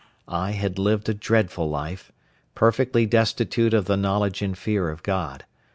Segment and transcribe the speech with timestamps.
[0.27, 2.11] I had lived a dreadful life,
[2.55, 5.45] perfectly destitute of the knowledge and fear of God.